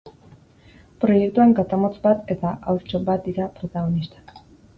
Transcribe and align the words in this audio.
Proiektuan 1.03 1.53
katamotz 1.59 1.91
bat 2.07 2.33
eta 2.37 2.55
haurtxo 2.73 3.03
bat 3.11 3.23
dira 3.29 3.47
protagonistak. 3.61 4.35